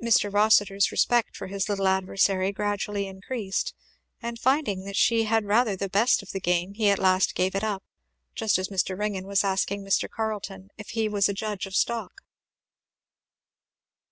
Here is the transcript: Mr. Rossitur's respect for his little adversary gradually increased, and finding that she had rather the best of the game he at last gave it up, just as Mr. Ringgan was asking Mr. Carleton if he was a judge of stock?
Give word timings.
Mr. 0.00 0.32
Rossitur's 0.32 0.92
respect 0.92 1.36
for 1.36 1.48
his 1.48 1.68
little 1.68 1.88
adversary 1.88 2.52
gradually 2.52 3.08
increased, 3.08 3.74
and 4.22 4.38
finding 4.38 4.84
that 4.84 4.94
she 4.94 5.24
had 5.24 5.44
rather 5.44 5.74
the 5.74 5.88
best 5.88 6.22
of 6.22 6.30
the 6.30 6.38
game 6.38 6.74
he 6.74 6.88
at 6.88 7.00
last 7.00 7.34
gave 7.34 7.52
it 7.52 7.64
up, 7.64 7.82
just 8.36 8.60
as 8.60 8.68
Mr. 8.68 8.96
Ringgan 8.96 9.26
was 9.26 9.42
asking 9.42 9.82
Mr. 9.82 10.08
Carleton 10.08 10.70
if 10.78 10.90
he 10.90 11.08
was 11.08 11.28
a 11.28 11.34
judge 11.34 11.66
of 11.66 11.74
stock? 11.74 12.22